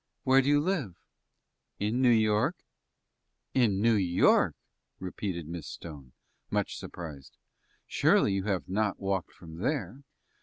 [0.23, 0.95] Where do you live?"
[1.77, 2.55] "In New York."
[3.53, 4.55] "In New York!"
[4.97, 6.13] repeated Miss Stone,
[6.49, 7.37] much surprised.
[7.85, 10.01] "Surely, you have not walked from there?"